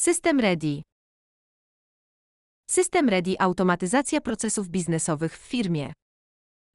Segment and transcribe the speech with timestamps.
[0.00, 0.82] System Ready.
[2.70, 5.92] System Ready automatyzacja procesów biznesowych w firmie.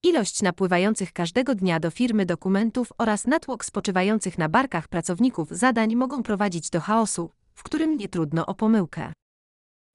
[0.03, 6.23] Ilość napływających każdego dnia do firmy dokumentów oraz natłok spoczywających na barkach pracowników zadań mogą
[6.23, 9.13] prowadzić do chaosu, w którym nie trudno o pomyłkę.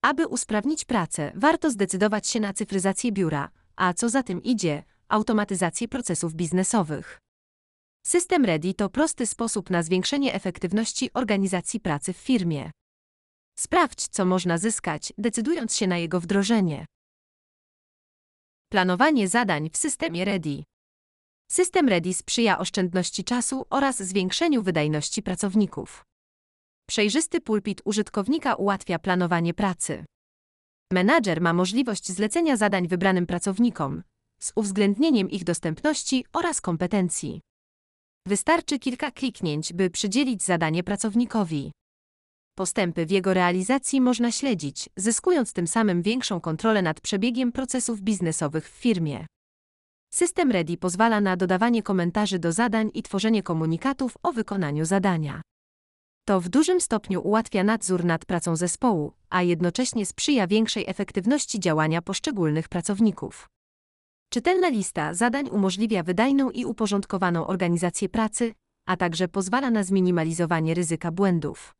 [0.02, 5.88] Aby usprawnić pracę, warto zdecydować się na cyfryzację biura, a co za tym idzie, automatyzację
[5.88, 7.18] procesów biznesowych.
[8.06, 12.70] System Ready to prosty sposób na zwiększenie efektywności organizacji pracy w firmie.
[13.58, 16.86] Sprawdź, co można zyskać, decydując się na jego wdrożenie.
[18.70, 20.62] Planowanie zadań w systemie Ready.
[21.50, 26.04] System Ready sprzyja oszczędności czasu oraz zwiększeniu wydajności pracowników.
[26.88, 30.04] Przejrzysty pulpit użytkownika ułatwia planowanie pracy.
[30.92, 34.02] Menadżer ma możliwość zlecenia zadań wybranym pracownikom,
[34.40, 37.40] z uwzględnieniem ich dostępności oraz kompetencji.
[38.26, 41.72] Wystarczy kilka kliknięć, by przydzielić zadanie pracownikowi.
[42.58, 48.70] Postępy w jego realizacji można śledzić, zyskując tym samym większą kontrolę nad przebiegiem procesów biznesowych
[48.70, 49.26] w firmie.
[50.14, 55.42] System Ready pozwala na dodawanie komentarzy do zadań i tworzenie komunikatów o wykonaniu zadania.
[56.24, 62.02] To w dużym stopniu ułatwia nadzór nad pracą zespołu, a jednocześnie sprzyja większej efektywności działania
[62.02, 63.46] poszczególnych pracowników.
[64.32, 68.54] Czytelna lista zadań umożliwia wydajną i uporządkowaną organizację pracy,
[68.86, 71.77] a także pozwala na zminimalizowanie ryzyka błędów.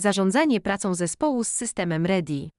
[0.00, 2.50] Zarządzanie pracą zespołu z systemem Ready.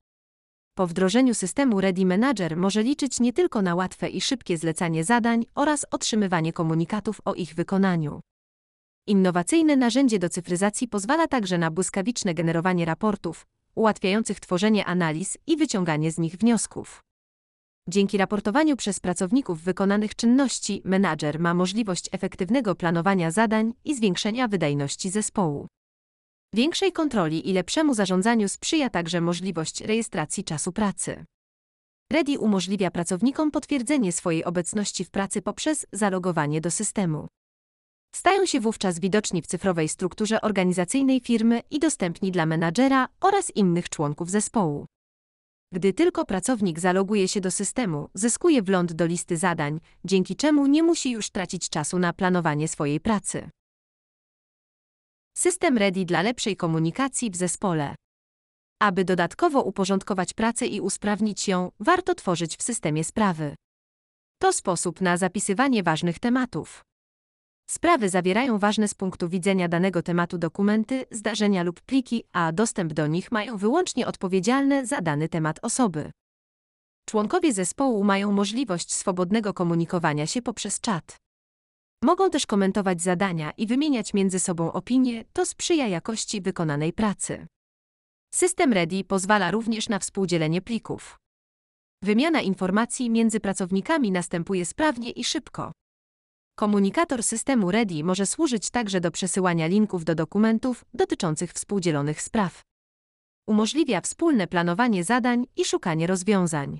[0.78, 5.46] Po wdrożeniu systemu Ready Manager może liczyć nie tylko na łatwe i szybkie zlecanie zadań
[5.56, 8.20] oraz otrzymywanie komunikatów o ich wykonaniu.
[9.08, 13.46] Innowacyjne narzędzie do cyfryzacji pozwala także na błyskawiczne generowanie raportów,
[13.76, 17.04] ułatwiających tworzenie analiz i wyciąganie z nich wniosków.
[17.90, 25.10] Dzięki raportowaniu przez pracowników wykonanych czynności, menadżer ma możliwość efektywnego planowania zadań i zwiększenia wydajności
[25.10, 25.68] zespołu.
[26.54, 31.26] Większej kontroli i lepszemu zarządzaniu sprzyja także możliwość rejestracji czasu pracy.
[32.12, 37.28] Ready umożliwia pracownikom potwierdzenie swojej obecności w pracy poprzez zalogowanie do systemu.
[38.16, 43.90] Stają się wówczas widoczni w cyfrowej strukturze organizacyjnej firmy i dostępni dla menadżera oraz innych
[43.90, 44.86] członków zespołu.
[45.74, 50.84] Gdy tylko pracownik zaloguje się do systemu, zyskuje wgląd do listy zadań, dzięki czemu nie
[50.84, 53.50] musi już tracić czasu na planowanie swojej pracy.
[55.40, 57.96] System Ready dla lepszej komunikacji w zespole.
[58.82, 63.56] Aby dodatkowo uporządkować pracę i usprawnić ją, warto tworzyć w systemie sprawy.
[64.42, 66.84] To sposób na zapisywanie ważnych tematów.
[67.70, 73.08] Sprawy zawierają ważne z punktu widzenia danego tematu dokumenty, zdarzenia lub pliki, a dostęp do
[73.08, 76.12] nich mają wyłącznie odpowiedzialne za dany temat osoby.
[77.10, 81.29] Członkowie zespołu mają możliwość swobodnego komunikowania się poprzez czat.
[82.04, 87.48] Mogą też komentować zadania i wymieniać między sobą opinie, to sprzyja jakości wykonanej pracy.
[88.34, 91.18] System Ready pozwala również na współdzielenie plików.
[92.04, 95.72] Wymiana informacji między pracownikami następuje sprawnie i szybko.
[96.56, 102.62] Komunikator systemu Ready może służyć także do przesyłania linków do dokumentów dotyczących współdzielonych spraw.
[103.48, 106.80] Umożliwia wspólne planowanie zadań i szukanie rozwiązań.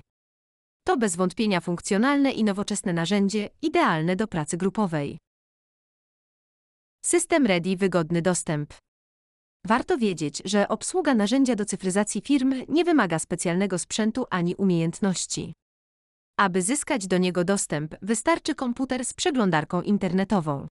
[0.90, 5.18] To bez wątpienia funkcjonalne i nowoczesne narzędzie, idealne do pracy grupowej.
[7.04, 8.74] System Ready wygodny dostęp.
[9.66, 15.52] Warto wiedzieć, że obsługa narzędzia do cyfryzacji firmy nie wymaga specjalnego sprzętu ani umiejętności.
[16.38, 20.68] Aby zyskać do niego dostęp, wystarczy komputer z przeglądarką internetową.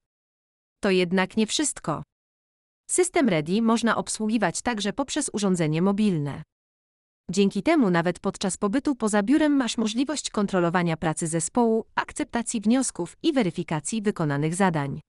[0.84, 2.04] To jednak nie wszystko.
[2.90, 6.44] System Ready można obsługiwać także poprzez urządzenie mobilne.
[7.32, 13.34] Dzięki temu nawet podczas pobytu poza biurem masz możliwość kontrolowania pracy zespołu, akceptacji wniosków i
[13.34, 15.02] weryfikacji wykonanych zadań.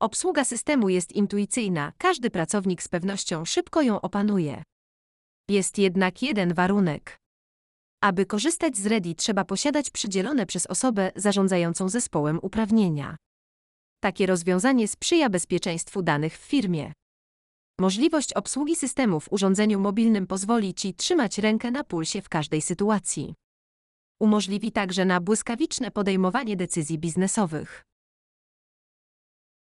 [0.00, 4.62] Obsługa systemu jest intuicyjna, każdy pracownik z pewnością szybko ją opanuje.
[5.48, 7.18] Jest jednak jeden warunek.
[8.02, 13.16] Aby korzystać z Ready trzeba posiadać przydzielone przez osobę zarządzającą zespołem uprawnienia.
[14.00, 16.92] Takie rozwiązanie sprzyja bezpieczeństwu danych w firmie.
[17.80, 23.34] Możliwość obsługi systemu w urządzeniu mobilnym pozwoli Ci trzymać rękę na pulsie w każdej sytuacji.
[24.20, 27.82] Umożliwi także na błyskawiczne podejmowanie decyzji biznesowych.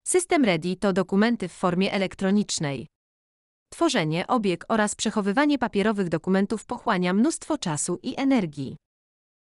[0.07, 2.87] System Ready to dokumenty w formie elektronicznej.
[3.69, 8.77] Tworzenie, obieg oraz przechowywanie papierowych dokumentów pochłania mnóstwo czasu i energii.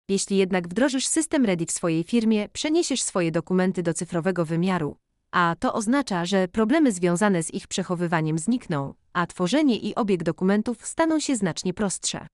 [0.08, 4.96] Jeśli jednak wdrożysz system Ready w swojej firmie, przeniesiesz swoje dokumenty do cyfrowego wymiaru,
[5.32, 10.86] a to oznacza, że problemy związane z ich przechowywaniem znikną, a tworzenie i obieg dokumentów
[10.86, 12.26] staną się znacznie prostsze.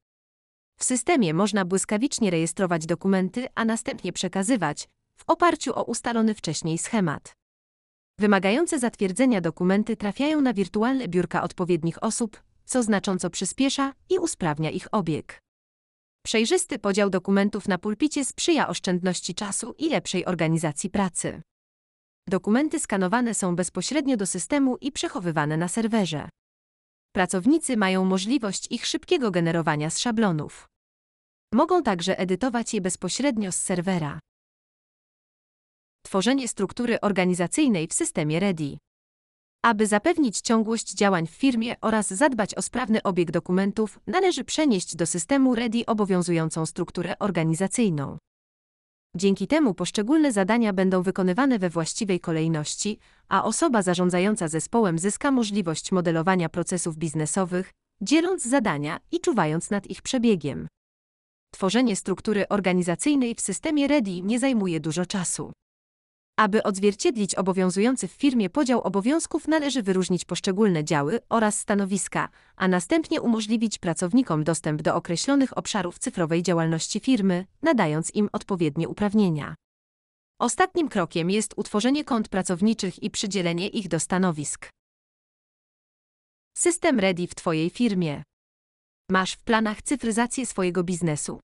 [0.79, 7.33] W systemie można błyskawicznie rejestrować dokumenty, a następnie przekazywać, w oparciu o ustalony wcześniej schemat.
[8.19, 14.89] Wymagające zatwierdzenia dokumenty trafiają na wirtualne biurka odpowiednich osób, co znacząco przyspiesza i usprawnia ich
[14.93, 15.39] obieg.
[16.25, 21.43] Przejrzysty podział dokumentów na pulpicie sprzyja oszczędności czasu i lepszej organizacji pracy.
[22.29, 26.29] Dokumenty skanowane są bezpośrednio do systemu i przechowywane na serwerze.
[27.13, 30.67] Pracownicy mają możliwość ich szybkiego generowania z szablonów.
[31.53, 34.21] Mogą także edytować je bezpośrednio z serwera.
[36.03, 38.79] Tworzenie struktury organizacyjnej w systemie READY.
[39.63, 45.07] Aby zapewnić ciągłość działań w firmie oraz zadbać o sprawny obieg dokumentów, należy przenieść do
[45.07, 48.19] systemu READY obowiązującą strukturę organizacyjną.
[49.17, 55.93] Dzięki temu poszczególne zadania będą wykonywane we właściwej kolejności, a osoba zarządzająca zespołem zyska możliwość
[55.93, 57.71] modelowania procesów biznesowych,
[58.01, 60.69] dzieląc zadania i czuwając nad ich przebiegiem.
[61.53, 65.53] Tworzenie struktury organizacyjnej w systemie READY nie zajmuje dużo czasu.
[66.37, 73.21] Aby odzwierciedlić obowiązujący w firmie podział obowiązków, należy wyróżnić poszczególne działy oraz stanowiska, a następnie
[73.21, 79.55] umożliwić pracownikom dostęp do określonych obszarów cyfrowej działalności firmy, nadając im odpowiednie uprawnienia.
[80.41, 84.69] Ostatnim krokiem jest utworzenie kont pracowniczych i przydzielenie ich do stanowisk.
[86.57, 88.23] System Ready w Twojej firmie.
[89.11, 91.41] Masz w planach cyfryzację swojego biznesu?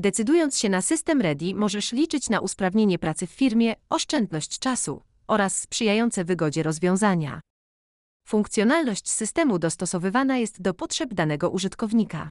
[0.00, 5.58] Decydując się na system Ready, możesz liczyć na usprawnienie pracy w firmie, oszczędność czasu oraz
[5.58, 7.40] sprzyjające wygodzie rozwiązania.
[8.28, 12.28] Funkcjonalność systemu dostosowywana jest do potrzeb danego użytkownika.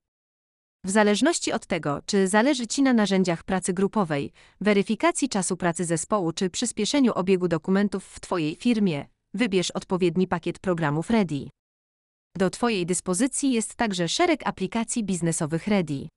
[0.86, 6.32] W zależności od tego, czy zależy Ci na narzędziach pracy grupowej, weryfikacji czasu pracy zespołu
[6.32, 11.50] czy przyspieszeniu obiegu dokumentów w Twojej firmie, wybierz odpowiedni pakiet programów Ready.
[12.38, 16.08] Do Twojej dyspozycji jest także szereg aplikacji biznesowych Ready.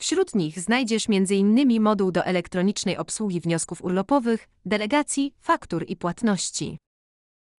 [0.00, 1.82] Wśród nich znajdziesz m.in.
[1.82, 6.78] moduł do elektronicznej obsługi wniosków urlopowych, delegacji, faktur i płatności.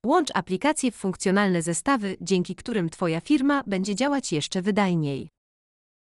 [0.06, 5.30] Łącz aplikacje w funkcjonalne zestawy, dzięki którym Twoja firma będzie działać jeszcze wydajniej.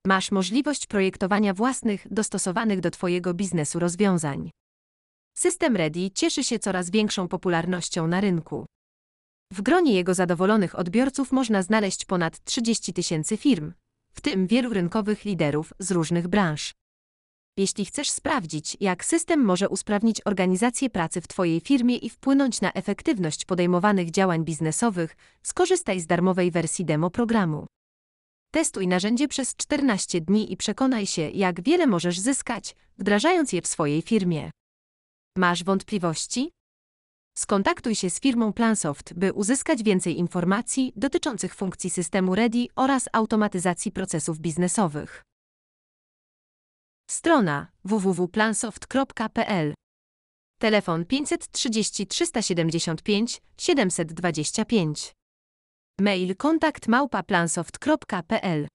[0.06, 4.50] Masz możliwość projektowania własnych, dostosowanych do Twojego biznesu rozwiązań.
[5.38, 8.66] System Ready cieszy się coraz większą popularnością na rynku.
[9.52, 13.72] W gronie jego zadowolonych odbiorców można znaleźć ponad 30 tysięcy firm,
[14.12, 16.72] w tym wielu rynkowych liderów z różnych branż.
[17.56, 22.72] Jeśli chcesz sprawdzić, jak system może usprawnić organizację pracy w Twojej firmie i wpłynąć na
[22.72, 27.66] efektywność podejmowanych działań biznesowych, skorzystaj z darmowej wersji demo programu.
[28.54, 33.66] Testuj narzędzie przez 14 dni i przekonaj się, jak wiele możesz zyskać, wdrażając je w
[33.66, 34.50] swojej firmie.
[35.36, 36.50] Masz wątpliwości?
[37.34, 43.92] Skontaktuj się z firmą Plansoft, by uzyskać więcej informacji dotyczących funkcji systemu Ready oraz automatyzacji
[43.92, 45.22] procesów biznesowych.
[47.10, 49.74] Strona www.plansoft.pl
[50.58, 55.12] Telefon 530 375 725
[56.00, 58.68] Mail kontakt małpa plansoft.pl